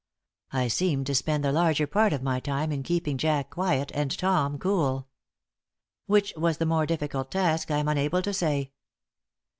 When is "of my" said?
2.11-2.39